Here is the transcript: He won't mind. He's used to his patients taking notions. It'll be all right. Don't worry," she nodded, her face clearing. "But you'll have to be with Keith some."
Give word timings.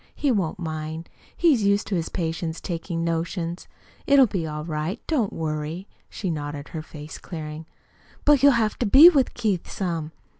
He 0.15 0.31
won't 0.31 0.57
mind. 0.57 1.09
He's 1.37 1.61
used 1.63 1.85
to 1.85 1.95
his 1.95 2.09
patients 2.09 2.59
taking 2.59 3.03
notions. 3.03 3.67
It'll 4.07 4.25
be 4.25 4.47
all 4.47 4.65
right. 4.65 4.99
Don't 5.05 5.31
worry," 5.31 5.87
she 6.09 6.31
nodded, 6.31 6.69
her 6.69 6.81
face 6.81 7.19
clearing. 7.19 7.67
"But 8.25 8.41
you'll 8.41 8.53
have 8.53 8.79
to 8.79 8.87
be 8.87 9.09
with 9.09 9.35
Keith 9.35 9.69
some." 9.69 10.11